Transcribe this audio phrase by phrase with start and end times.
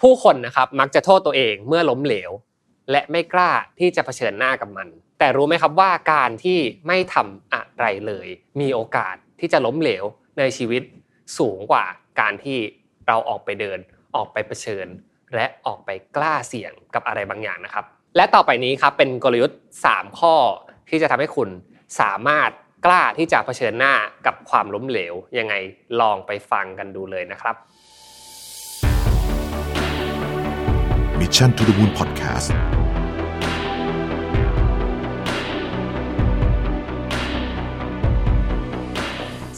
[0.00, 2.30] ผู้คนนะครับมักจะโทษตัวเองเมื่อล้มเหลว
[2.90, 4.88] และไม่กล้าที่จะเผชิญหน้ากับมัน
[5.18, 8.28] แต่รู้ไหมครับว่าการที่ไม่ทำอะไรเลย
[8.60, 10.04] มีโอกาสที่จะล้มเหลว
[10.38, 10.82] ในชีวิต
[11.38, 11.84] สูงกว่า
[12.20, 12.58] การที่
[13.06, 13.78] เราออกไปเดิน
[14.16, 14.86] ออกไปเผชิญ
[15.34, 17.84] และออกไปกล้าเสี่ยงกับอะไรบางอย่างนะครับ
[18.16, 19.58] และต่อไปนี้ครับเป็นกลยุทธ์
[19.90, 20.34] 3 ข้อ
[20.88, 21.48] ที่จะทำให้คุณ
[22.00, 22.50] สามารถ
[22.86, 23.94] กล้าที่จะเผชิญหน้า
[24.26, 25.54] กับความล้มเหลวยังไง
[26.00, 27.56] ลองไปฟังกันดูเลยนะครับ
[31.26, 32.48] Mission to the Moon Podcast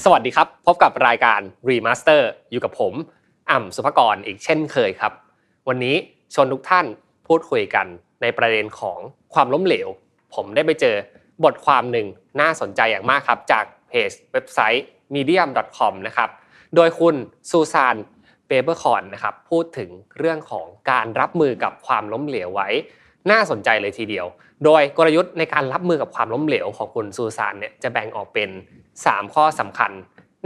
[0.04, 2.95] สวัสดีครับ พบกับรายการ Remaster อยู่กับผม
[3.50, 5.12] อ่ำสุภกรอีกเช่นเคยครับ
[5.68, 5.96] วันนี้
[6.34, 6.86] ชวนทุกท่าน
[7.26, 7.87] พูดคุยกัน
[8.23, 8.98] ในประเด็นของ
[9.34, 9.88] ความล้มเหลว
[10.34, 10.96] ผมได้ไปเจอ
[11.45, 12.06] บทความหนึ่ง
[12.40, 16.28] น่าสนใจอย่างมากครับ จากเพจเว็บไซต์ medium.com นะครับ
[16.74, 17.14] โดยคุณ
[17.50, 17.96] ซูซาน
[18.48, 22.69] เปเปอร์คอนนะครับพูดถึงเรื่องของการรับมือกับความล้มเหลวไว้
[23.30, 24.27] น่าสนใจเลยทีเดียว
[24.65, 28.51] โดยกลยุทธ์ในการรับมือกับความล้มเหลวของคุณซูซานเนี่ยจะแบ่งออกเป็น
[28.93, 29.93] 3 ข้อสำคัญ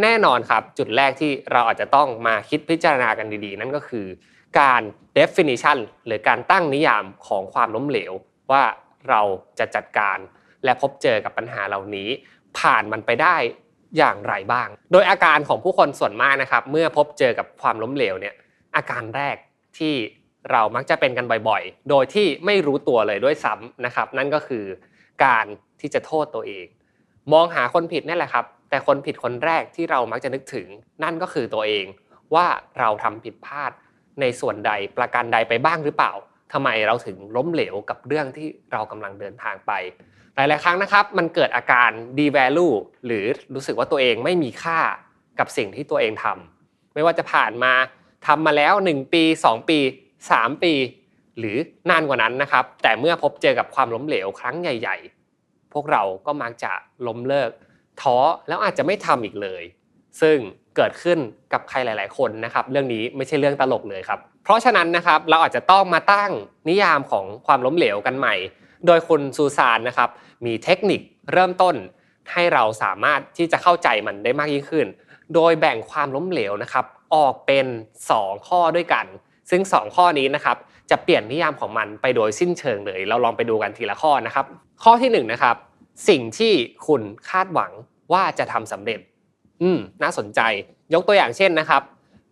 [0.03, 4.07] แน่นอนครับ จุดแรกที่เราอาจจะต้องมาคิดพิจารณากันดีๆ นั่นก็คือ
[4.61, 4.83] การ
[5.19, 8.13] definition หรือการตั้งนิยามของความล้มเหลว
[8.53, 8.63] ว่า
[9.09, 9.23] เรา
[9.59, 10.19] จะจัดการ
[10.65, 12.09] และพบเจอกับปัญหาเหล่านี้
[12.59, 13.37] ผ่านมันไปได้
[13.97, 18.35] อย่างไรบ้าง โดยอาการของผู้คนส่วนมากนะครับ เมื่อพบเจอกับความล้มเหลวเนี่ย
[18.77, 19.37] อาการแรก
[19.79, 19.95] ที่
[20.53, 24.65] เรามักจะเป็นกันบ่อยๆ โดยที่ไม่รู้ตัวเลยด้วยซ้ำนะครับ นั่นก็คือ
[25.25, 25.47] การ
[25.81, 26.67] ที่จะโทษตัวเอง
[27.33, 30.67] มองหาคนผิดนี่แหละครับ แต่คนผิดคนแรกที่เรามักจะนึกถึง
[31.03, 31.85] นั่นก็คือตัวเอง
[32.35, 32.47] ว่า
[32.79, 33.73] เราทำผิดพลาด
[34.21, 36.13] ในส่วนใดประการใดไปบ้างหรือเปล่า
[36.53, 39.73] ทำไมเราถึงล้มเหลวกับเรื่องที่เรากำลังเดินทางไป
[40.37, 42.75] หลาย ๆ ครั้งนะครับมันเกิดอาการ devalue
[43.07, 44.79] หรือรู้สึกว่าตัวเองไม่มีค่า
[45.39, 47.73] กับสิ่งที่ตัวเองทำไม่ว่าจะผ่านมา
[48.27, 49.79] ทำมาแล้ว 1 ปี 2 ปี
[50.21, 50.75] 3 ปี
[51.39, 51.57] หรือ
[51.91, 54.97] นานกว่านั้นนะครับ แต่เมื่อพบเจอกับความล้มเหลวครั้งใหญ่
[55.35, 56.73] ๆ พวกเราก็มักจะ
[57.07, 57.51] ล้มเลิก
[58.01, 58.17] ท้อ
[58.49, 59.63] แล้วอาจจะไม่ทำอีกเลย
[60.21, 60.37] ซึ่ง
[60.77, 61.19] เกิดขึ้น
[61.53, 66.31] กับใครหลาย ๆ คนนะครับ เรื่องนี้ไม่ใช่เรื่องตลกเลยครับ เพราะฉะนั้นนะครับเราอาจจะต้องมาตั้ง
[66.69, 68.35] นิยามของความล้มเหลวกันใหม่
[68.87, 70.11] โดยคุณซูซานนะครับ
[70.47, 71.01] มีเทคนิค
[71.33, 71.75] เริ่มต้น
[72.33, 74.87] ให้เราสามารถที่จะเข้าใจมันได้มากยิ่งขึ้น
[75.35, 76.85] โดยแบ่งความล้มเหลวนะครับ
[77.15, 77.67] ออกเป็น
[78.07, 79.07] 2 ข้อด้วยกัน
[79.51, 80.57] ซึ่ง 2 ข้อนี้นะครับ
[80.91, 84.47] จะเปลี่ยนนิยามของมันไปโดยสิ้นเชิงเลย เราลองไปดูกันทีละข้อนะครับ
[84.85, 85.57] ข้อที่1นนะครับ
[86.09, 86.53] สิ่งที่
[86.87, 87.73] คุณคาดหวัง
[88.13, 89.01] ว่าจะทำสำเร็จ
[89.63, 90.41] อืมน่าสนใจ
[90.95, 91.83] ยกตัวอย่างเช่นนะครับ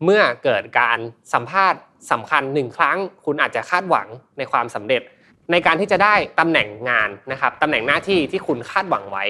[0.05, 0.99] เมื่อเกิดการ
[1.33, 1.81] สัมภาษณ์
[2.11, 5.03] สำคัญหนึ่งครั้ง คุณอาจจะคาดหวังในความสำเร็จ
[5.51, 9.25] ในการที่จะได้ตำแหน่งงานนะครับตำแหน่งหน้าที่ที่คุณคาดหวังไว้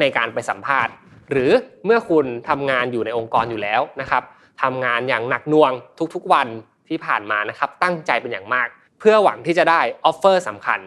[0.00, 0.92] ในการไปสัมภาษณ์
[1.30, 1.50] หรือ
[1.84, 4.22] เมื่อคุณทำงานอยู่ในองค์กรอยู่แล้วนะครับ
[4.62, 5.72] ทำงานอย่างหนักหน่วง
[6.14, 6.48] ทุกๆวัน
[6.88, 8.68] ที่ผ่านมานะครับตั้งใจเป็นอย่างมาก
[8.98, 10.80] เพื่อหวังที่จะได้ offer สำคัญ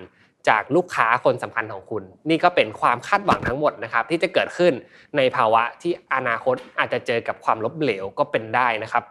[0.50, 4.74] จากลูกค้าคนสำคัญของคุณ นี่ก็เป็นความคาดหวังทั้งหมดนะครับ ที่จะเกิดขึ้น
[5.18, 9.04] ในภาวะที่อนาคตอาจจะเจอกับความล้มเหลวก็เป็นได้นะครับ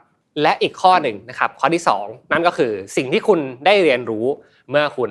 [0.42, 4.26] และอีกข้อหนึ่งนะครับ ข้อที่ 2 นั่นก็คือสิ่งที่คุณได้เรียนรู้
[4.70, 5.10] เมื่อคุณ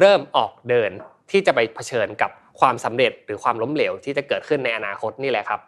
[0.00, 0.90] เริ่มออกเดิน
[1.30, 2.30] ที่จะไปเผชิญกับ
[2.60, 5.60] ความสำเร็จหรือความล้มเหลวที่จะเกิดขึ้นในอนาคตนี่แหละครับ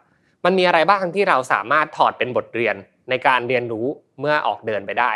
[0.45, 2.75] มันมีอะไรบ้างที่เราสามารถถอดเป็นบทเรียน
[3.09, 3.85] ในการเรียนรู้
[4.19, 5.11] เมื่อออกเดินไปได้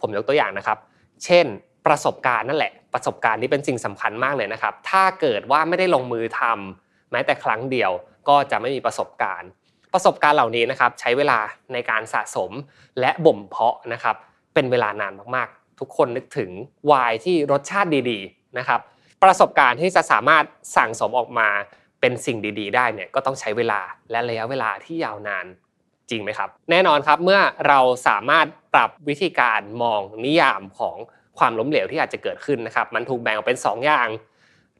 [0.00, 0.78] ผมยกตัวอย่างนะครับ
[1.24, 1.46] เช่น
[1.86, 7.90] ประสบการณ์นั่นแหละ ประสบการณ์นี้เป็นสิ่งสำคัญมากเลยนะครับ ถ้าเกิดว่าไม่ได้ลงมือทำแม้แต่ครั้งเดียว
[8.28, 9.48] ก็จะไม่มีประสบการณ์
[9.94, 11.38] ประสบการณ์เหล่านี้นะครับ ใช้เวลา
[11.72, 12.50] ในการสะสม
[13.00, 14.16] และบ่มเพาะนะครับ
[14.54, 16.50] เป็นเวลานานมากๆ ทุกคนนึกถึง
[16.90, 18.80] วายที่รสชาติดีๆ นะครับ
[19.22, 20.44] ประสบการณ์ที่จะสามารถ
[20.76, 21.48] สั่งสมออกมา
[22.00, 23.80] เป็นสิ่งดี ๆ ได้เนี่ยก็ต้องใช้เวลา
[24.10, 25.46] และระยะเวลาที่ยาวนาน
[26.10, 30.96] จริงไหมครับ แน่นอนครับเมื่อเราสามารถปรับวิธีการมองนิยามของ
[31.38, 34.08] ความล้มเหลวที่อาจจะเกิดขึ้นนะครับ มันถูกแบ่งออกเป็น 2 อย่าง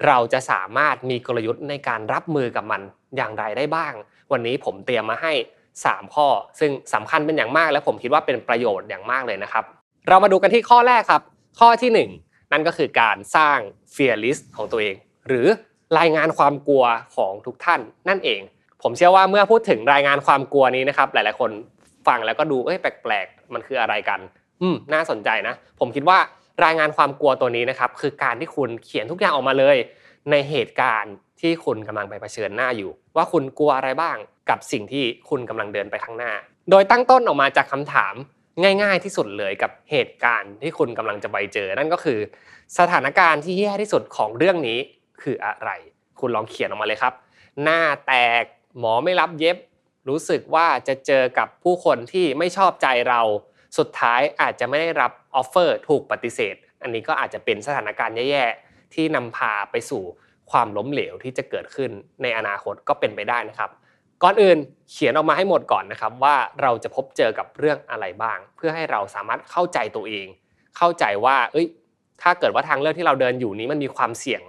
[0.06, 2.82] เราจะสามารถมีกลยุทธ์ในการรับมือกับมัน
[3.16, 3.92] อย่างไรได้บ้าง
[4.32, 5.32] วันนี้ผมเตรียมมาให้
[5.74, 6.28] 3 ข้อ
[6.58, 9.64] ซึ่งสำคัญเป็นอย่างมากและผมคิดว่าเป็นประโยชน์อย่างมากเลยนะครับ
[10.08, 11.22] เรามาดูกันที่ข้อแรกครับ
[11.60, 13.58] ข้อที่ 1 นั่นก็คือการสร้าง
[13.94, 14.96] fear list ของตัวเอง
[15.28, 15.46] หรือ
[15.98, 16.84] รายงานความกลัว
[17.16, 18.40] ของทุกท่านนั่นเอง
[18.82, 21.50] ผมเชื่อว่าเมื่อพูดถึงรายงานความกลัวนี้นะครับ หลายๆ คน
[22.06, 24.20] ฟังแล้วก็ดูเอ้ยแปลกๆ มันคืออะไรกัน
[24.62, 26.18] อืมน่าสนใจนะ ผมคิดว่า
[26.64, 29.76] รายงานความกลัวตัวนี้นะครับ คือการที่คุณเขียนทุกอย่างออกมาเลย
[30.30, 34.16] ในเหตุการณ์ที่คุณกำลังไปเผชิญหน้าอยู่ ว่าคุณกลัวอะไรบ้าง
[34.50, 36.32] กับสิ่งที่คุณกำลังเดินไปข้างหน้า
[36.70, 38.14] โดยตั้งต้นออกมาจากคำถาม
[38.62, 42.18] ง่าย ๆ ที่สุดเลยกับเหตุการณ์ที่คุณกำลังจะไปเจอ นั่นก็คือ
[42.78, 44.78] สถานการณ์ที่แย่ที่สุดของเรื่องนี้
[45.22, 45.70] คืออะไร
[46.20, 47.14] คุณลองเขียนออกมาเลยครับ
[47.62, 48.44] หน้าแตก
[48.78, 49.56] หมอไม่รับเย็บ
[50.08, 53.20] รู้สึกว่าจะเจอกับผู้คนที่ไม่ชอบใจเรา
[53.78, 60.02] สุดท้ายอาจจะไม่ได้รับออฟเฟอร์ถูกปฏิเสธ อันนี้ก็อาจจะเป็นสถานการณ์แย่ๆที่นำพาไปสู่
[60.50, 61.90] ความล้มเหลวที่จะเกิดขึ้น
[62.22, 63.70] ในอนาคตก็เป็นไปได้นะครับ
[64.22, 64.58] ก่อนอื่น
[64.90, 70.26] เขียนออกมาให้หมดก่อนนะครับว่าเราจะพบเจอกับเรื่องอะไรบ้าง เพื่อให้เราสามารถเข้าใจตัวเอง
[70.76, 71.66] เข้าใจว่า เอ้ย
[72.22, 74.42] ถ้าเกิดว่าทางเลือกที่เราเดินอยู่นี้มันมีความเสี่ยง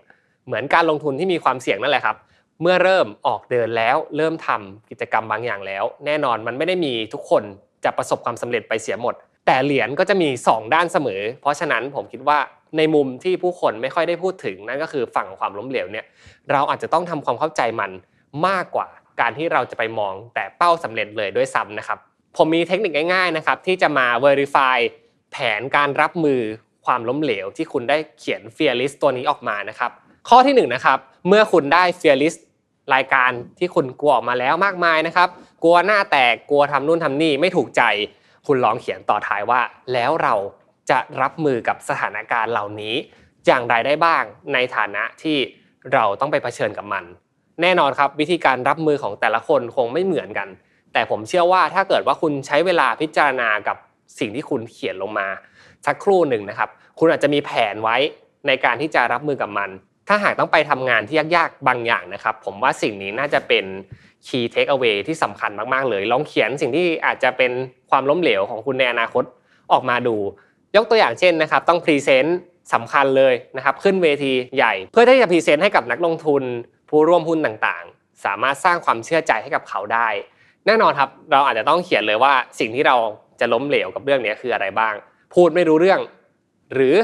[0.45, 2.17] เหมือนการลงทุนที่มีความเสี่ยงนั่นแหละครับ
[2.61, 7.43] เมื่อเริ่มออกเดินแล้ว เริ่มทำกิจกรรมบางอย่างแล้ว แน่นอนมันไม่ได้มีทุกคน
[7.83, 9.15] จะประสบความสำเร็จไปเสียหมด
[9.45, 12.39] แต่เหรียญก็จะมี 2 ด้านเสมอ เพราะฉะนั้นผมคิดว่า
[12.77, 16.05] ในมุมที่ผู้คนไม่ค่อยได้พูดถึงนั่นก็คือฝั่งความล้มเหลวเนี่ย
[16.51, 17.91] เราอาจจะต้องทำความเข้าใจมัน
[18.47, 18.87] มากกว่า
[19.19, 21.99] การที่เราจะไปมองแต่เป้าสำเร็จเลยด้วยซ้ำนะครับ
[22.37, 24.77] ผมมีเทคนิคง่ายๆนะครับที่จะมา verify
[25.31, 26.41] แผนการรับมือ
[26.85, 29.91] ความล้มเหลวที่คุณได้เขียน fear list ตัวนี้ออกมานะครับ
[30.29, 30.97] ข้อที่1นนะครับ
[31.27, 32.39] เมื่อคุณได้ fear list
[32.93, 35.29] รายการที่คุณกลัวออกมาแล้วมากมายนะครับ
[35.63, 37.81] กลัวหน้าแตกกลัวทำนู่นทำนี่ไม่ถูกใจ
[38.47, 39.61] คุณลองเขียนต่อท้ายว่า
[39.93, 40.35] แล้วเรา
[40.89, 42.95] จะรับมือกับสถานการณ์เหล่านี้
[43.45, 44.23] อย่างไรได้บ้าง
[44.53, 45.37] ในฐานะที่
[45.93, 47.03] เราต้องไปเผชิญกับมัน
[47.61, 50.47] แน่นอนครับวิธีการรับมือของแต่ละคนคงไม่เหมือนกัน
[50.93, 53.77] แต่ผมเชื่อว่าถ้าเกิดว่าคุณใช้เวลาพิจารณากับ
[54.19, 55.27] สิ่งที่คุณเขียนลงมา
[55.85, 56.69] สักครู่หนึ่งนะครับ
[56.99, 57.97] คุณอาจจะมีแผนไว้
[58.47, 59.69] ในการที่จะรับมือกับมัน
[60.07, 63.65] ถ้าหากต้องไปทำงานที่ยากๆบางอย่างนะครับ ผมว่าสิ่งนี้น่าจะเป็น
[64.27, 67.51] key take away ที่สำคัญมากๆเลย ลองเขียนสิ่งที่อาจจะเป็น
[67.89, 69.23] ความล้มเหลวของคุณในอนาคต
[69.71, 70.15] ออกมาดู
[70.75, 72.37] ยกตัวอย่างเช่นนะครับ ต้องพรีเซนต์
[72.73, 76.43] สำคัญเลยนะครับ ขึ้นเวทีใหญ่ เพื่อที่จะ present ให้กับนักลงทุน
[76.89, 80.07] ผู้ร่วมหุ้นต่างๆ สามารถสร้างความเชื่อใจให้กับเขาได้
[80.65, 82.95] แน่นอนครับเราอาจจะต้องเขียนเลยว่าสิ่งที่เรา
[83.39, 84.93] จะล้มเหลวกับเรื่องนี้คืออะไรบ้าง
[85.33, 85.99] พูดไม่รู้เรื่อง
[86.73, 86.95] หรือ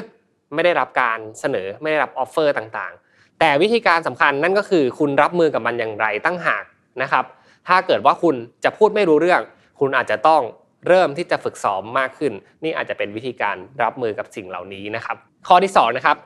[0.54, 6.64] ไม่ได้รับการเสนอไม่ได้รับ offer ต่างๆ แต่วิธีการสำคัญนั่นก็คือคุณรับมือกับมันอย่างไรต่างหาก
[7.02, 7.26] นะครับ
[7.68, 9.42] ถ้าเกิดว่าคุณจะพูดไม่รู้เรื่อง
[9.80, 10.42] คุณอาจจะต้อง
[10.88, 12.34] เริ่มที่จะฝึกซ้อมมากขึ้น
[12.64, 16.18] นี่อาจจะเป็นวิธีการรับมือกับสิ่งเหล่านี้นะครับ ข้อที่2นะครับ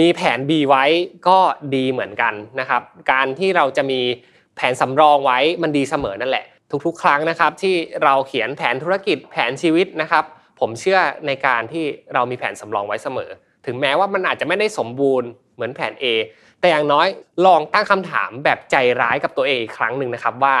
[0.00, 0.84] มีแผน B ไว้
[1.28, 1.38] ก็
[1.74, 2.82] ดีเหมือนกันนะครับ
[3.12, 4.00] การที่เราจะมี
[4.56, 6.44] แผนสำรองไว้มันดีเสมอนั่นแหละ
[6.86, 10.24] ทุกๆ ครั้งนะครับ ที่เราเขียนแผนธุรกิจแผนชีวิตนะครับ
[10.60, 11.84] ผมเชื่อในการที่
[12.14, 13.30] เรามีแผนสำรองไว้เสมอ
[13.66, 16.04] ถึงแม้ว่ามันอาจจะไม่ได้สมบูรณ์เหมือนแผน A
[16.60, 17.06] แต่อย่างน้อย
[17.46, 20.56] ลองตั้งคำถามแบบใจร้ายกับตัวเองอีกครั้งหนึ่งนะครับว่า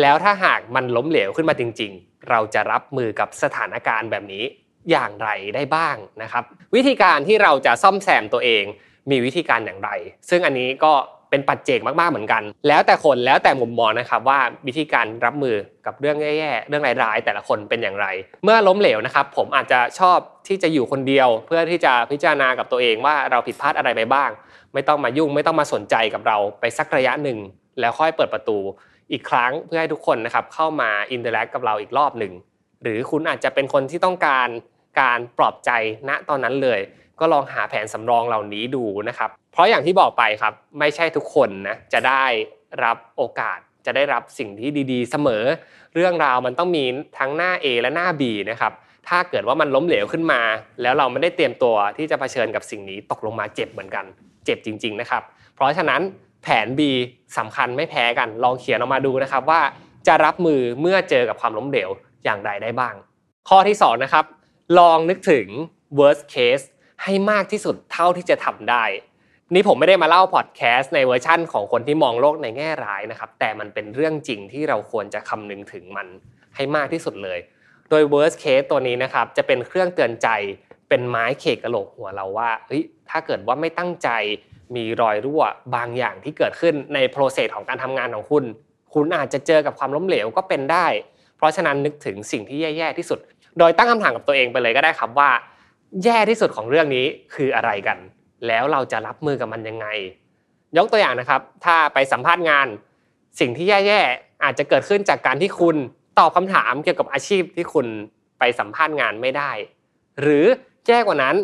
[0.00, 4.44] แล้วถ้าหากมันล้มเหลวขึ้นมาจริง ๆ เราจะรับมือกับสถานการณ์แบบนี้
[4.90, 6.44] อย่างไรได้บ้างนะครับ
[6.74, 8.64] วิธีการที่เราจะซ่อมแซมตัวเอง
[9.10, 9.90] มีวิธีการอย่างไร
[10.30, 10.92] ซึ่งอันนี้ก็
[11.30, 15.56] เป็นปัจเจกมากๆเหมือนกัน แล้วแต่คนแล้วแต่มุมมองนะครับว่าวิธีการรับมือ
[15.86, 18.06] กับเรื่องแย่ๆเรื่องร้ายๆแต่ละคนเป็นอย่างไร
[18.44, 20.18] เมื่อล้มเหลวนะครับ ผมอาจจะชอบ
[20.48, 24.30] ที่จะอยู่คนเดียว เพื่อที่จะพิจารณากับตัวเองว่าเราผิดพลาดอะไรไปบ้าง
[24.74, 27.38] ไม่ต้องมายุ่งไม่ต้องมาสนใจกับเราไปสักระยะหนึ่ง
[27.80, 28.58] แล้วค่อยเปิดประตู
[29.12, 32.32] อีกครั้งเพื่อให้ทุกคนนะครับเข้ามา interact กับเราอีกรอบหนึ่ง
[32.82, 34.48] หรือคุณอาจจะเป็นคนที่ต้องการ
[35.00, 35.70] การปลอบใจ
[36.08, 36.80] ณตอนนั้นเลย
[37.20, 42.24] ก็ลองหาแผนสำรองเหล่านี้ดูนะครับ เพราะอย่างที่บอกไปครับ ไม่ใช่ทุกคนนะจะได้
[42.84, 45.44] รับโอกาสจะได้รับสิ่งที่ดีๆ เสมอ
[45.94, 46.84] เรื่องราวมันต้องมี
[47.18, 48.72] ทั้งหน้า A และหน้า B นะครับ
[49.08, 50.40] ถ้าเกิดว่ามันล้มเหลวขึ้นมา
[50.82, 54.04] แล้วเราไม่ได้เตรียมตัวที่จะเผชิญกับสิ่งนี้ตกลงมาเจ็บเหมือนกัน
[54.44, 55.22] เจ็บจริง ๆ นะครับ
[55.54, 56.00] เพราะฉะนั้น
[56.42, 56.80] แผน B
[57.38, 59.60] สำคัญไม่แพ้กัน ลองเขียนออกมาดูนะครับว่า
[60.06, 61.90] จะรับมือเมื่อเจอกับความล้มเหลว
[62.24, 62.94] อย่างไรได้บ้าง
[63.48, 64.24] ข้อที่2นะครับ
[64.78, 65.46] ลองนึกถึง
[65.98, 66.64] worst case
[67.02, 68.84] ให้มากที่สุดเท่าที่จะทำได้
[69.54, 76.06] นี่ผมไม่ได้มาเล่าพอดแคสต์ในเวอร์ชั่นของคนที่มองโลกในแง่ร้ายนะครับ แต่มันเป็นเรื่องจริงที่เราควรจะคำนึงถึงมัน
[76.56, 77.38] ให้มากที่สุดเลย
[77.90, 80.28] โดย worst case ตัวนี้นะครับ จะเป็นเครื่องเตือนใจ
[80.88, 84.08] เป็นไม้เขกกระโหลกหัวเราว่าเฮ้ยถ้าเกิดว่าไม่ตั้งใจ
[84.76, 85.42] มีรอยรั่ว
[85.74, 88.44] บางอย่างที่เกิดขึ้นในโปรเซสของการทำงานของคุณ
[88.94, 90.86] คุณอาจจะเจอกับความล้มเหลวก็เป็นได้
[91.36, 93.18] เพราะฉะนั้นนึกถึงสิ่งที่แย่ๆที่สุด
[93.58, 95.30] โดยตั้งคำถามกับตัวเองไปเลยก็ได้ครับว่า
[96.04, 97.98] แย่ที่สุดของเรื่องนี้คืออะไรกัน
[98.46, 99.86] แล้วเราจะรับมือกับมันยังไง
[100.76, 102.66] ยกตัวอย่างนะครับ ถ้าไปสัมภาษณ์งาน
[103.40, 105.76] สิ่งที่แย่ๆอาจจะเกิดขึ้นจากการที่คุณ
[106.18, 107.86] ตอบคำถามเกี่ยวกับอาชีพที่คุณ
[108.38, 109.50] ไปสัมภาษณ์งานไม่ได้
[110.20, 110.44] หรือ
[110.86, 111.36] แย่กว่านั้น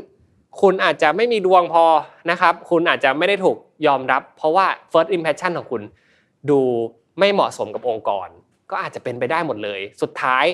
[0.61, 1.85] คุณอาจจะไม่มีดวงพอ
[2.31, 5.83] นะครับ คุณอาจจะไม่ได้ถูกยอมรับ เพราะว่า first impression ของคุณ
[6.51, 6.61] ดู
[7.19, 8.29] ไม่เหมาะสมกับองค์กร
[8.71, 10.45] ก็อาจจะเป็นไปได้หมดเลย สุดท้าย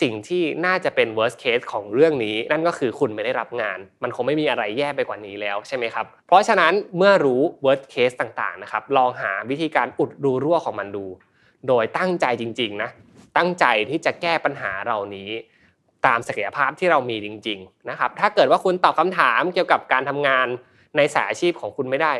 [0.00, 11.06] สิ่งที่น่าจะเป็น worst case ของเรื่องนี้ นั่นก็คือคุณไม่ได้รับงาน มันคงไม่มีอะไรแย่ไปกว่านี้แล้วใช่ไหมครับ เพราะฉะนั้นเมื่อรู้ worst case ต่างๆนะครับลองหาวิธีการอุดรูรั่วของมันดู
[11.68, 12.90] โดยตั้งใจจริงๆนะ
[13.36, 15.30] ตั้งใจที่จะแก้ปัญหาเหล่านี้
[16.06, 20.46] ตามศักยภาพที่เรามีจริงๆนะครับถ้าเกิดว่าคุณตอบคำถามเกี่ยวกับการทำงาน
[20.96, 22.12] ในสายอาชีพของคุณไม่ได้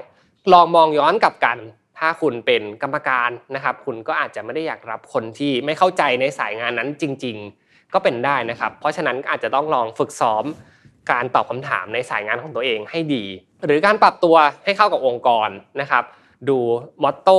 [0.52, 1.58] ลองมองย้อนกลับกัน
[1.98, 7.38] ถ้าคุณเป็นกรรมการนะครับ คุณก็อาจจะไม่ได้อยากรับคนที่ไม่เข้าใจในสายงานนั้นจริง
[7.94, 10.44] ก็เป็นได้นะครับ เพราะฉะนั้นอาจจะต้องลองฝึกซ้อม
[11.12, 13.24] การตอบคำถามในสายงานของตัวเองให้ดี
[13.64, 15.48] หรือการปรับตัวให้เข้ากับองค์กร
[15.80, 16.04] นะครับ
[16.48, 16.58] ดู
[17.02, 17.38] มอตโต้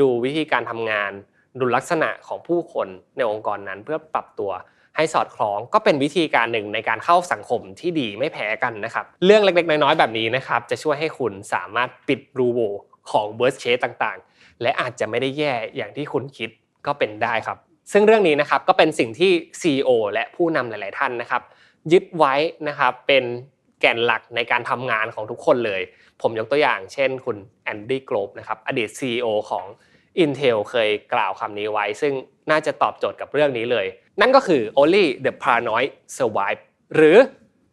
[0.00, 1.12] ดูวิธีการทำงาน
[1.60, 4.50] ดูลักษณะของผู้คนในองค์กรนั้น เพื่อปรับตัว
[4.96, 12.60] ให้สอดคล้องก็เป็นวิธีการหนึ่งในการเข้าสังคมที่ดีไม่แพ้กันนะครับ เรื่องเล็กๆ น้อยๆ แบบนี้นะครับจะช่วยให้คุณสามารถปิดรูโว
[13.10, 16.50] ของ worst case ต่างๆ และอาจจะไม่ได้แย่อย่างที่คุณคิด
[16.86, 17.58] ก็เป็นได้ครับ
[17.92, 21.42] ซึ่งเรื่องนี้นะครับก็เป็นสิ่งที่ CEO และผู้นำหลาย ๆ ท่านนะครับ
[21.92, 22.34] ยึดไว้
[22.68, 23.24] นะครับเป็น
[23.80, 25.82] แก่นหลักในการทำงานของทุกคนเลย
[26.22, 29.64] ผมยกตัวอย่างเช่นคุณแอนดี้โกรฟนะครับอดีต CEO ของ
[30.22, 32.12] Intel เคยกล่าวคำนี้ไว้ ซึ่ง
[32.50, 33.86] น่าจะตอบโจทย์กับเรื่องนี้เลย
[34.20, 36.60] นั่นก็คือ only the paranoid survive
[36.94, 37.16] หรือ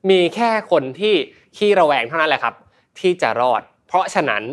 [0.10, 1.16] มีแค่คนที่
[1.58, 2.56] ขี้ระแวงเท่านั้นแหละครับ
[3.00, 4.44] ที่จะรอด เพราะฉะนั้น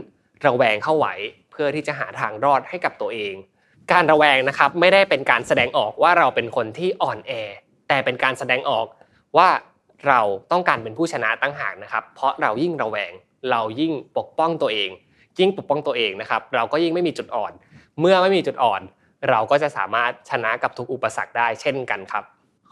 [0.47, 1.14] ระแวงเข้าไว้
[1.50, 3.35] เพื่อที่จะหาทางรอดให้กับตัวเอง
[3.93, 7.33] การระแวงนะครับไม่ได้เป็นการแสดงออกว่าเราเป็นคนที่อ่อนแอ
[7.88, 8.87] แต่เป็นการแสดงออก
[9.37, 9.49] ว่า
[10.07, 10.21] เรา
[10.53, 13.12] ต้องการเป็นผู้ชนะตั้งหากนะครับ เพราะเรายิ่งระแวง
[13.50, 14.91] เรายิ่งปกป้องตัวเอง
[15.38, 17.53] ยิ่งปกป้องตัวเองนะครับ เราก็ยิ่งไม่มีจุดอ่อน
[18.00, 18.83] เมื่อไม่มีจุดอ่อน
[19.31, 22.25] เราก็จะสามารถชนะกับทุกอุปสรรคได้เช่นกันครับ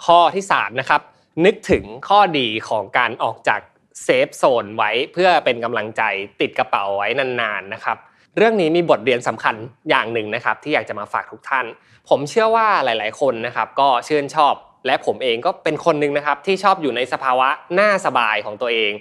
[0.04, 1.00] ข้อที่3นะครับ
[1.45, 3.61] นึกถึงข้อดีของการออกจาก
[4.02, 6.02] เซฟโซนไว้เพื่อเป็นกำลังใจ
[6.40, 7.99] ติดกระเป๋าไว้นานๆนะครับ
[8.36, 9.54] เรื่องนี้มีบทเรียนสำคัญ
[9.90, 11.66] อย่างหนึ่งนะครับ ที่อยากจะมาฝากทุกท่าน
[12.08, 14.54] ผมเชื่อว่าหลาย ๆ คนนะครับ ก็ชื่นชอบ
[14.86, 17.48] และผมเองก็เป็นคนหนึ่งนะครับ ที่ชอบอยู่ในสภาวะ
[17.78, 18.92] น่าสบายของตัวเอง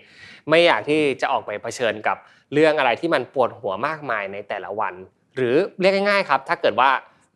[0.50, 2.18] ไม่อยากที่จะออกไปเผชิญกับ
[2.54, 4.94] เรื่องอะไรที่มันปวดหัวมากมายในแต่ละวัน
[5.36, 6.90] หรือเรียกง่าย ๆ ครับ ถ้าเกิดว่า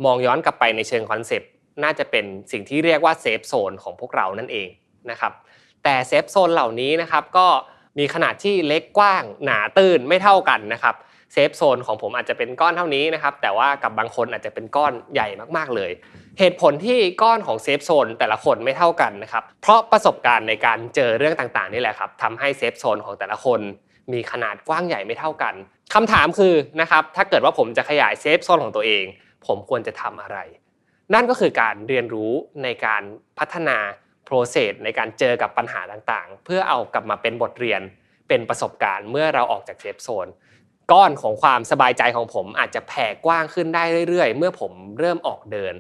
[0.06, 1.50] มองย้อนกลับไปในเชิง concept
[1.84, 4.70] น่าจะเป็นสิ่งที่เรียกว่า safe zone ของพวกเรานั่นเอง
[5.12, 5.34] นะครับ
[5.84, 7.48] แต่ safe zone เหล่านี้นะครับก็
[8.00, 10.96] มีขนาดที่เล็กกว้างหนาตื้นไม่เท่ากันนะครับ
[11.34, 15.28] safe zone ของผมอาจจะเป็นก้อนเท่านี้นะครับแต่ว่ากับบางคนอาจจะเป็นก้อนใหญ่
[15.58, 15.92] มากๆเลย
[16.40, 23.60] เหตุผลที่ก้อนของ safe zone แต่ละคนไม่เท่ากันนะครับเพราะประสบการณ์ในการเจอเรื่องต่างๆนี่แหละครับทำให้ safe zone ของแต่ละคน
[24.14, 25.54] มีขนาดกว้างใหญ่ไม่เท่ากัน
[25.94, 29.06] คำถามคือนะครับถ้าเกิดว่าผมจะขยาย safe zone ของตัวเอง
[29.48, 30.38] ผมควรจะทำอะไร
[31.14, 32.32] นั่นก็คือการเรียนรู้
[32.64, 33.04] ในการ
[33.40, 33.78] พัฒนา
[34.28, 37.82] process ในการเจอกับปัญหาต่างๆ เพื่อเอากลับมาเป็นบทเรียน
[38.28, 40.28] เป็นประสบการณ์เมื่อเราออกจากเซฟโซน
[40.92, 45.74] ก้อนของความสบายใจของผมอาจจะแผ่กว้างขึ้นได้เรื่อยๆ เมื่อผมเริ่มออกเดิน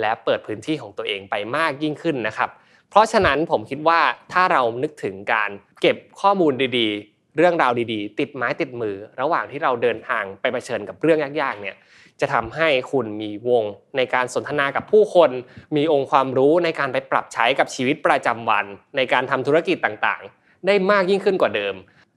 [0.00, 2.50] และเปิดพื้นที่ของตัวเองไปมากยิ่งขึ้นนะครับ
[2.90, 4.00] เพราะฉะนั้นผมคิดว่า
[4.32, 11.76] ถ้าเรานึกถึงการเก็บข้อมูลดีๆ เรื่องราวดีๆ ติดไม้ติดมือ ระหว่างที่เราเดินทางไปเผชิญกับเรื่องยากๆเนี่ย
[12.20, 13.64] จะทำให้คุณมีวง
[13.96, 15.30] ในการสนทนากับผู้คน
[15.76, 21.74] มีองค์ความรู้ในการไปปรับใช้กับชีวิตประจำวัน ในการทำธุรกิจต่างๆ ได้มากยิ่งขึ้นกว่าเดิม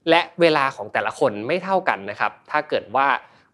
[0.08, 3.08] และเวลาของแต่ละคนไม่เท่ากันนะครับ ถ้าเกิดว่า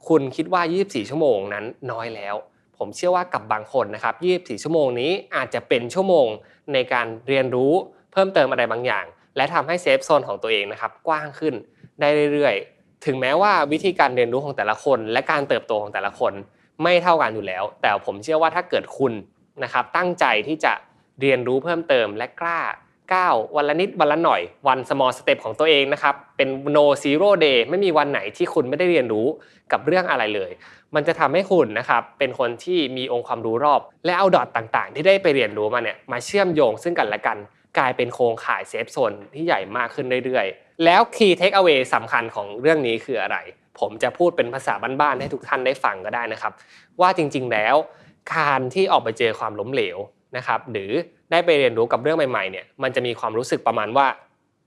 [0.08, 2.34] คุณคิดว่า 24 ชั่วโมงนั้นน้อยแล้ว
[2.78, 4.14] ผมเชื่อว่ากับบางคนนะครับ
[4.56, 6.26] 24 ชั่วโมงนี้อาจจะเป็นชั่วโมง
[6.72, 7.72] ในการเรียนรู้
[8.12, 9.04] เพิ่มเติมอะไรบางอย่าง
[9.36, 11.54] และทำให้เซฟโซนของตัวเองนะครับกว้างขึ้น
[12.00, 16.32] ได้เรื่อยๆ ถึงแม้ว่าวิธีการเรียนรู้ของแต่ละคน และการเติบโตของแต่ละคน
[16.82, 19.12] ไม่เท่ากันอยู่แล้ว แต่ผมเชื่อว่าถ้าเกิดคุณ
[19.62, 20.72] นะครับตั้งใจที่จะ
[21.20, 22.60] เรียนรู้เพิ่มเติมและกล้า
[23.14, 29.26] ก้าววันละนิดวันละหน่อยวัน small step ของตัวเองนะครับเป็น no zero day ไม่มีวันไหนที่คุณไม่ได้เรียนรู้
[29.72, 30.50] กับเรื่องอะไรเลย
[30.94, 37.38] มันจะทำให้คุณนะครับเป็นคนที่มีองค์ความรู้รอบ และเอาดอทต่างๆ ที่ได้ไปเรียนรู้มาเนี่ยมาเชื่อมโยงซึ่งกันและกัน
[37.78, 43.36] กลายเป็นโครงข่ายเซฟโซนที่ใหญ่มากขึ้นเรื่อยๆ แล้ว key take away สำคัญของเรื่องนี้คืออะไร
[43.78, 46.52] ผมจะพูดเป็นภาษาบ้านๆให้ทุกท่านได้ฟังก็ได้นะครับ
[47.00, 47.76] ว่าจริง ๆ แล้ว
[48.34, 49.98] การที่ออกไปเจอความล้มเหลว
[50.36, 50.90] นะครับหรือ
[51.30, 54.06] ได้ไปเรียนรู้กับเรื่องใหม่ๆเนี่ยมันจะมีความรู้สึกประมาณว่า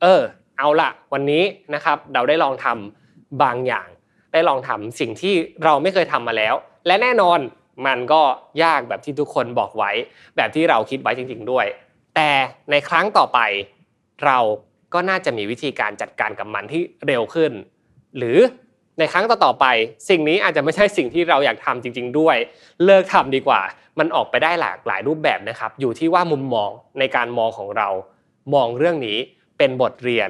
[0.02, 0.22] เออ
[0.58, 1.44] เอาละวันนี้
[1.76, 3.88] นะครับเราได้ลองทำบางอย่าง
[4.34, 6.54] ได้ลองทำสิ่งที่เราไม่เคยทำมาแล้ว
[6.88, 7.40] และแน่นอน
[7.88, 8.22] มันก็
[8.64, 9.92] ยากแบบที่ทุกคนบอกไว้
[10.36, 11.66] แบบที่เราคิดไว้จริง ๆ ด้วย
[12.16, 12.30] แต่
[12.72, 13.40] ในครั้งต่อไป
[14.26, 14.40] เรา
[14.94, 17.52] ก็น่าจะมีวิธีการจัดการกับมันที่เร็วขึ้น
[18.18, 18.38] หรือ
[19.00, 19.66] ในครั้งต่อๆไป
[20.10, 22.38] สิ่งนี้อาจจะไม่ใช่สิ่งที่เราอยากทำจริง ๆ ด้วย
[22.86, 23.62] เลิกทำดีกว่า
[24.00, 27.90] มันออกไปได้หลากหลายรูปแบบนะครับ อยู่ที่ว่ามุมมองในการมองของเรา
[28.54, 29.18] มองเรื่องนี้
[29.58, 30.30] เป็นบทเรียน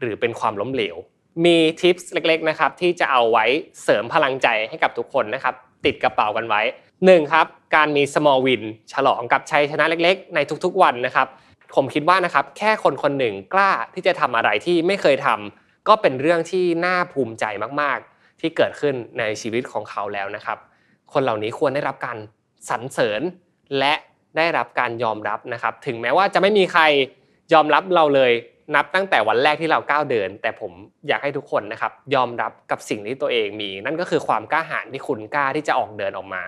[0.00, 0.96] หรือเป็นความล้มเหลว
[1.44, 3.44] มีทิปส์เล็กๆนะครับที่จะเอาไว้
[3.82, 6.62] เสริมพลังใจให้กับทุกคนนะครับติดกระเป๋ากันไว้
[7.04, 7.46] หนึ่งครับ
[7.76, 11.26] การมี small win ฉลองกับชัยชนะเล็กๆ ในทุกๆวันนะครับ
[11.74, 17.44] ผมคิดว่านะครับแค่คนคนหนึ่งกล้าที่จะทำอะไรที่ไม่เคยทำ ก็เป็นเรื่องที่น่าภูมิใจ
[17.80, 20.58] มากๆ ที่เกิดขึ้นในชีวิตของเขาแล้วนะครับ
[21.12, 22.18] คนเหล่านี้ควรได้รับการ
[22.68, 23.22] สรรเสริญ
[23.78, 23.94] และ
[24.36, 26.82] ได้รับการยอมรับนะครับ ถึงแม้ว่าจะไม่มีใคร
[27.52, 28.32] ยอมรับเราเลย
[28.74, 30.72] นับตั้งแต่วันแรกที่เราก้าวเดิน แต่ผม
[31.08, 36.42] อยากให้ทุกคนนะครับ ยอมรับกับสิ่งที่ตัวเองมี นั่นก็คือความกล้าหาญที่คุณกล้าที่จะออกเดินออกมา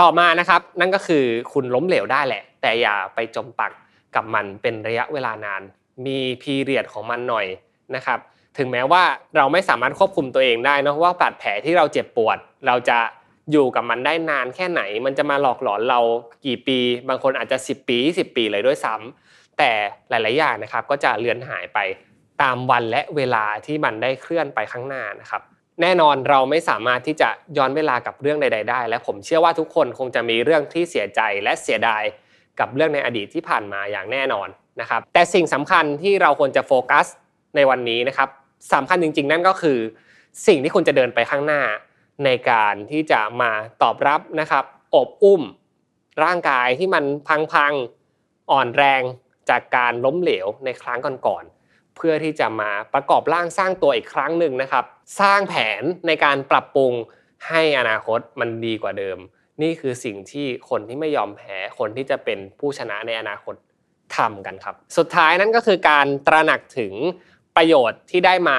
[0.00, 3.72] ต่อมานะครับ นั่นก็คือคุณล้มเหลวได้แหละ แต่อย่าไปจมปัก
[4.14, 5.62] กับมันเป็นระยะเวลานาน
[6.06, 7.46] มีพีเรียดของมันหน่อย
[7.94, 8.18] นะครับ
[8.58, 9.02] ถึงแม้ว่า
[9.36, 12.98] เราไม่สามารถควบคุมตัวเองได้นะว่าบาดแผลที่เราเจ็บปวด เราจะ
[13.52, 16.00] อยู่กับมันได้นานแค่ไหน มันจะมาหลอกหลอนเรา
[16.44, 19.70] กี่ปี บางคนอาจจะ 10 ปี10ปีเลยด้วยซ้ำแต่
[20.08, 21.78] หลาย ๆ อย่างนะครับ ก็จะเลือนหายไป
[22.42, 25.42] ตามวันและเวลาที่มันได้เคลื่อนไปข้างหน้านะครับ
[25.82, 32.02] แน่นอนเราไม่สามารถที่จะย้อนเวลากับเรื่องใด ๆ ได้ และผมเชื่อว่าทุกคนคงจะมีเรื่องที่เสียใจและเสียดาย
[32.60, 34.48] กับเรื่องในอดีตที่ผ่านมาอย่างแน่นอน
[34.80, 37.06] นะครับ แต่สิ่งสำคัญที่เราควรจะโฟกัส
[37.56, 38.28] ในวันนี้นะครับ
[38.72, 39.78] สำคัญจริง ๆ นั่นก็คือ
[40.46, 41.62] สิ่งที่คุณจะเดินไปข้างหน้า
[42.24, 43.50] ในการที่จะมา
[43.82, 45.42] ตอบรับนะครับอบอุ้ม
[46.24, 47.04] ร่างกายที่มัน
[47.52, 49.02] พังๆอ่อนแรง
[49.48, 54.84] จากการล้มเหลวในครั้งก่อนๆเพื่อที่จะมาประกอบร่างสร้างตัวอีกครั้งหนึ่งนะครับ
[55.20, 56.92] สร้างแผนในการปรับปรุง
[57.48, 59.18] ให้อนาคตมันดีกว่าเดิม
[59.62, 63.54] นี่คือสิ่งที่คนที่ไม่ยอมแพ้คนที่จะเป็นผู้ชนะในอนาคต
[64.16, 66.94] ทำกันครับ สุดท้ายนั่นก็คือการตระหนักถึง
[67.56, 68.58] ประโยชน์ที่ได้มา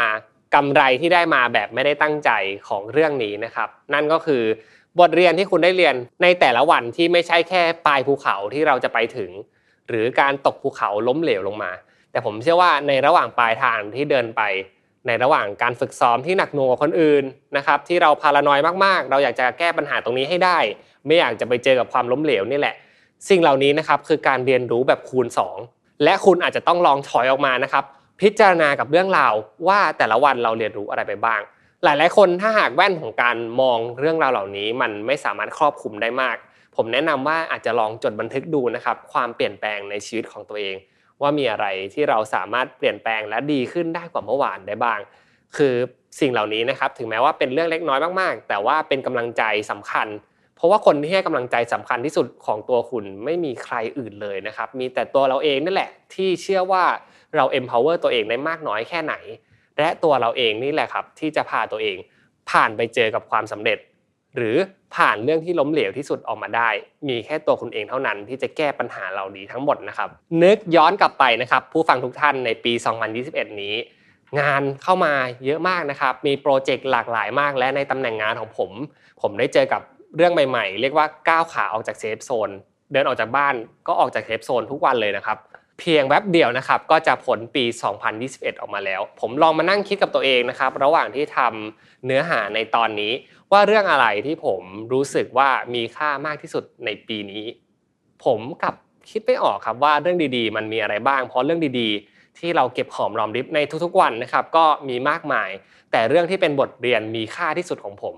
[0.55, 2.31] กำไรที่ได้มาแบบไม่ได้ตั้งใจ
[2.67, 4.43] ของเรื่องนี้นะครับ นั่นก็คือ
[4.99, 9.31] บทเรียนที่คุณได้เรียนในแต่ละวันที่ไม่ใช่แค่ปลายภูเขาที่เราจะไปถึง
[9.89, 11.71] หรือการตกภูเขาล้มเหลวลงมา
[12.11, 14.41] แต่ผมเชื่อว่าในระหว่างปลายทางที่เดินไป
[15.07, 17.23] ในระหว่างการฝึกซ้อมที่หนักหน่วงกว่าคนอื่น
[17.57, 20.57] นะครับที่เราพารานอยมากๆ เราอยากจะแก้ปัญหาตรงนี้ให้ได้
[21.05, 22.75] ไม่อยากจะไปเจอกับความล้มเหลวนี่แหละ
[23.29, 25.27] สิ่งเหล่านี้นะครับคือการเรียนรู้แบบคูณ
[25.65, 27.85] 2 และคุณอาจจะต้องลองถอยออกมานะครับ
[28.21, 29.33] พิจารณากับเรื่องราว
[29.67, 31.41] ว่าแต่ละวันเราเรียนรู้อะไรไปบ้าง
[31.83, 36.35] หลาย ๆ คนถ้าหากแว่นของการมองเรื่องราวเหล่านี้ มันไม่สามารถครอบคลุมได้มาก
[36.75, 40.75] ผมแนะนำว่าอาจจะลองจดบันทึกดูนะครับความเปลี่ยนแปลงในชีวิตของตัวเอง
[41.21, 44.99] ว่ามีอะไรที่เราสามารถเปลี่ยนแปลงและดีขึ้นได้กว่าเมื่อวานได้บ้าง
[45.57, 45.73] คือ
[46.19, 50.07] สิ่งเหล่านี้นะครับถึงแม้ว่าเป็นเรื่องเล็กน้อยมากๆ แต่ว่าเป็นกำลังใจสำคัญ
[50.55, 56.83] เพราะว่าคนที่ให้กำลังใจสำคัญที่สุดของตัวคุณไม่มีใครอื่นเลยนะครับมีแต่ตัวเราเองนั่นแหละที่เชื่อว่า
[57.35, 59.15] เรา empower ตัวเองได้มากน้อยแค่ไหน
[59.79, 61.97] และตัวเราเองนี่แหละครับ ที่จะพาตัวเอง
[62.49, 63.79] ผ่านไปเจอกับความสำเร็จ
[64.35, 64.57] หรือ
[64.95, 66.69] ผ่านเรื่องที่ล้มเหลวที่สุดออกมาได้
[67.09, 70.09] มีแค่ตัวคุณเองเท่านั้นที่จะแก้ปัญหาเหล่านี้ทั้งหมดนะครับ
[70.43, 72.73] นึกย้อนกลับไปนะครับ ผู้ฟังทุกท่านในปี
[73.15, 73.75] 2021 นี้
[74.39, 75.13] งานเข้ามา
[75.45, 78.71] เยอะมากนะครับ มีโปรเจกต์หลากหลายมาก และในตำแหน่งงานของผม
[79.21, 79.81] ผมได้เจอกับ
[80.15, 82.49] เรื่องใหม่ ๆ เรียกว่าก้าวขาออกจาก safe zone
[82.91, 83.55] เดินออกจากบ้าน
[83.87, 85.37] ก็ออกจาก safe zone ทุกวันเลยนะครับ
[85.79, 87.63] เพียงแวบเดียวนะครับก็จะพ้นปี
[88.13, 93.11] 2021 ออกมาแล้ว ผมลองมานั่งคิดกับตัวเองนะครับ ระหว่างที่ทำเนื้อหาในตอนนี้
[93.51, 94.61] ว่าเรื่องอะไรที่ผม
[94.93, 97.43] รู้สึกว่ามีค่ามากที่สุดในปีนี้
[98.25, 98.75] ผมกับ
[99.09, 105.49] คิดไม่ออกครับว่าเรื่องดีๆ มันมีอะไรบ้าง เพราะเรื่องดีๆ ที่เราเก็บหอมรอมริบในทุกๆวันนะครับก็มีมากมาย
[105.91, 108.15] แต่เรื่องที่เป็นบทเรียนมีค่าที่สุดของผม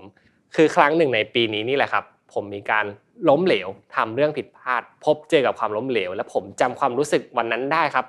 [0.56, 2.86] คือครั้งหนึ่งในปีนี้นี่แหละครับ ผมมีการ
[3.28, 8.06] ล้มเหลวทำเรื่องผิดพลาด พบเจอกับความล้มเหลว และผมจำความรู้สึกวันนั้นได้ครับ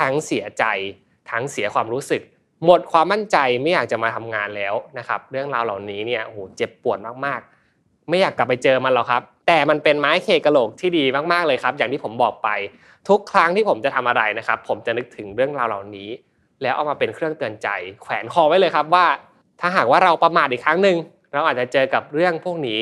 [0.00, 0.64] ทั้งเสียใจ
[1.30, 2.22] ทั้งเสียความรู้สึก
[2.64, 12.48] หมดความมั่นใจไม่อยากจะมาทำงานแล้วนะครับ เรื่องราวเหล่านี้เนี่ยโอ้โหเจ็บปวดมากๆ ไม่อยากกลับไปเจอมันหรอกครับ แต่มันเป็นไม้เคกะโหลกที่ดีมากๆเลยครับ อย่างที่ผมบอกไป
[13.08, 16.08] ทุกครั้งที่ผมจะทำอะไรนะครับ ผมจะนึกถึงเรื่องราวเหล่านี้
[16.62, 17.68] แล้วเอามาเป็นเครื่องเตือนใจ
[18.02, 19.06] แขวนคอไว้เลยครับว่า
[19.60, 20.96] ถ้าหากว่าเราประมาทอีกครั้งหนึ่ง
[21.32, 22.80] เราอาจจะเจอกับเรื่องพวกนี้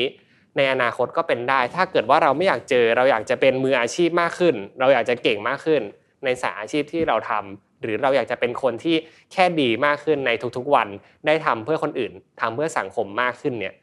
[0.57, 5.81] ในอนาคตก็เป็นได้ ถ้าเกิดว่าเราไม่อยากเจอ เราอยากจะเป็นมืออาชีพมากขึ้น เราอยากจะเก่งมากขึ้น
[6.23, 8.95] ในสายอาชีพที่เราทำหรือเราอยากจะเป็นคนที่
[9.31, 10.87] แค่ดีมากขึ้นในทุกๆวัน
[11.25, 12.11] ได้ทำเพื่อคนอื่น
[12.41, 13.73] ทำเพื่อสังคมมากขึ้นเนี่ย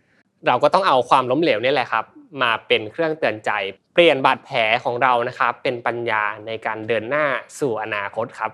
[0.46, 2.04] เราก็ต้องเอาความล้มเหลวนี่แหละครับ
[2.42, 3.50] มาเป็นเครื่องเตือนใจ
[3.94, 7.24] เปลี่ยนบาดแผลของเรานะครับ เป็นปัญญาในการเดินหน้า
[7.58, 8.50] สู่อนาคตครับ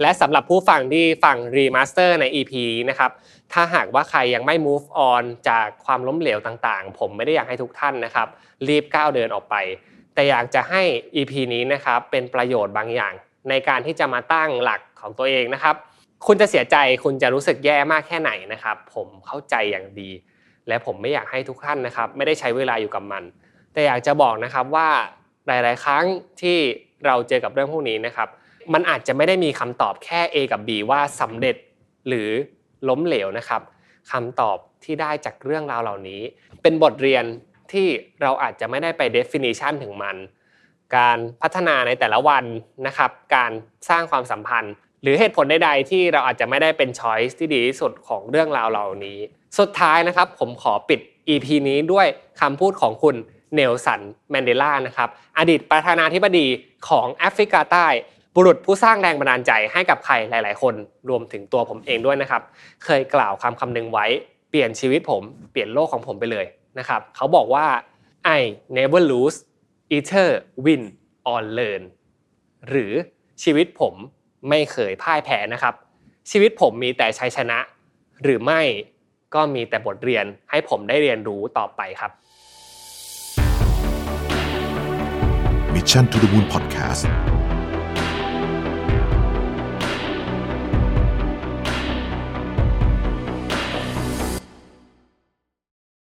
[0.00, 3.10] และสำหรับผู้ฟังที่ฟัง Remaster ใน EP นี้นะครับ
[3.52, 8.28] ถ้าหากว่าใครยังไม่ move on จากความล้มเหลวต่างๆ ผมไม่ได้อยากให้ทุกท่านนะครับ
[8.68, 9.54] รีบก้าวเดินออกไป
[10.14, 10.82] แต่อยากจะให้
[11.16, 13.12] EP นี้นะครับเป็นประโยชน์บางอย่าง
[13.48, 15.74] ในการที่จะมาตั้งหลักของตัวเองนะครับ
[16.26, 20.10] คุณจะเสียใจคุณจะรู้สึกแย่มากแค่ไหนนะครับ ผมเข้าใจอย่างดี
[20.68, 23.22] และผมไม่อยากให้ทุกท่านนะครับ ไม่ได้ใช้เวลาอยู่กับมัน
[23.72, 24.88] แต่อยากจะบอกนะครับว่า
[25.46, 26.04] หลาย ๆ ครั้ง
[26.40, 26.58] ที่
[27.06, 28.28] เราเจอกับเรื่องพวกนี้นะครับ
[28.72, 31.56] มันอาจจะไม่ได้มีคำตอบแค่ A กับ B ว่าสำเร็จ
[32.08, 32.28] หรือ
[32.88, 33.62] ล้มเหลวนะครับ
[34.12, 36.20] คำตอบที่ได้จากเรื่องราวเหล่านี้
[36.62, 37.24] เป็นบทเรียน
[37.72, 37.86] ที่
[38.22, 40.16] เราอาจจะไม่ได้ไป definition ถึงมัน
[40.96, 42.44] การพัฒนาในแต่ละวัน
[42.86, 43.50] นะครับ การ
[43.88, 49.18] สร้างความสัมพันธ์ หรือเหตุผลใดๆที่เราอาจจะไม่ได้เป็น choice ที่ดีที่สุดของเรื่องราวเหล่านี้
[49.58, 52.06] สุดท้ายนะครับ ผมขอปิด EP นี้ด้วย
[52.40, 53.16] คำพูดของคุณ
[53.54, 54.00] เนลสัน
[54.30, 56.46] แมนเดลานะครับ อดีตประธานาธิบดี
[56.88, 57.86] ของแอฟริกาใต้
[58.40, 60.74] บุรุษผู้สร้างแรงบันดาลใจให้กับใครหลาย ๆ คน
[61.08, 62.42] รวมถึงตัวผมเองด้วยนะครับ
[62.84, 64.06] เคยกล่าวคำคำหนึ่งไว้
[64.50, 66.46] เปลี่ยนชีวิตผมเปลี่ยนโลกของผมไปเลย
[66.78, 67.66] นะครับเขาบอกว่า
[68.38, 68.40] I
[68.78, 69.36] never lose
[69.96, 70.28] either
[70.64, 70.82] win
[71.30, 71.82] or learn
[72.68, 72.92] หรือ
[73.42, 73.94] ชีวิตผม
[74.48, 75.74] ไม่เคยพ่ายแพ้นะครับ
[76.30, 77.58] ชีวิตผมมีแต่ชัยชนะ
[78.22, 78.60] หรือไม่
[79.34, 82.10] ก็มีแต่บทเรียนให้ผมได้เรียนรู้ต่อไปครับ
[85.74, 87.02] Mission to the Moon Podcast